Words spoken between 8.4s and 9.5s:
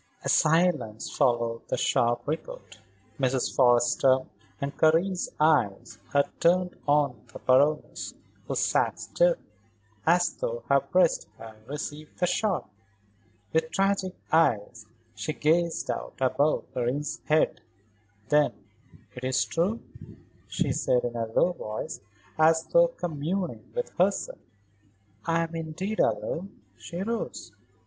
who sat still,